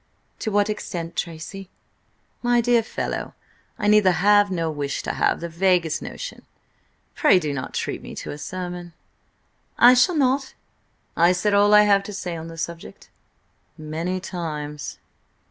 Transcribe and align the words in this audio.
"To 0.39 0.49
what 0.51 0.67
extent, 0.67 1.15
Tracy?" 1.15 1.69
"My 2.41 2.59
dear 2.59 2.81
fellow, 2.81 3.35
I 3.77 3.85
neither 3.85 4.13
have, 4.13 4.49
nor 4.49 4.71
wish 4.71 5.03
to 5.03 5.11
have, 5.13 5.41
the 5.41 5.47
vaguest 5.47 6.01
notion. 6.01 6.41
Pray 7.13 7.37
do 7.37 7.53
not 7.53 7.75
treat 7.75 8.01
me 8.01 8.15
to 8.15 8.31
a 8.31 8.39
sermon!" 8.39 8.93
"I 9.77 9.93
shall 9.93 10.15
not. 10.17 10.55
I've 11.15 11.35
said 11.35 11.53
all 11.53 11.71
I 11.75 11.81
have 11.83 12.01
to 12.05 12.13
say 12.13 12.35
on 12.35 12.47
the 12.47 12.57
subject." 12.57 13.11
"Many 13.77 14.19
times." 14.19 14.97